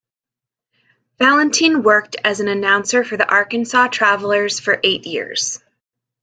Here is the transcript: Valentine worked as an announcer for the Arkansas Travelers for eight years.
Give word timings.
Valentine 1.19 1.83
worked 1.83 2.15
as 2.23 2.39
an 2.39 2.47
announcer 2.47 3.03
for 3.03 3.17
the 3.17 3.29
Arkansas 3.29 3.89
Travelers 3.89 4.59
for 4.59 4.79
eight 4.81 5.05
years. 5.05 5.59